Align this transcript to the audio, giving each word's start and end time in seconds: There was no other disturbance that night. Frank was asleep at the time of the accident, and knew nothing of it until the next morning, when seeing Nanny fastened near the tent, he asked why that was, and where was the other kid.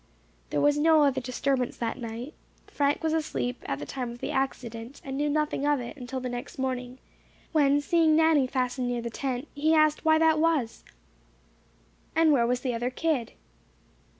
There 0.49 0.61
was 0.61 0.79
no 0.79 1.03
other 1.03 1.21
disturbance 1.21 1.77
that 1.77 1.99
night. 1.99 2.33
Frank 2.65 3.03
was 3.03 3.13
asleep 3.13 3.61
at 3.67 3.77
the 3.77 3.85
time 3.85 4.09
of 4.09 4.17
the 4.17 4.31
accident, 4.31 4.99
and 5.05 5.15
knew 5.15 5.29
nothing 5.29 5.67
of 5.67 5.79
it 5.79 5.95
until 5.95 6.19
the 6.19 6.27
next 6.27 6.57
morning, 6.57 6.97
when 7.51 7.81
seeing 7.81 8.15
Nanny 8.15 8.47
fastened 8.47 8.87
near 8.87 9.03
the 9.03 9.11
tent, 9.11 9.47
he 9.53 9.75
asked 9.75 10.03
why 10.03 10.17
that 10.17 10.39
was, 10.39 10.83
and 12.15 12.31
where 12.31 12.47
was 12.47 12.61
the 12.61 12.73
other 12.73 12.89
kid. 12.89 13.33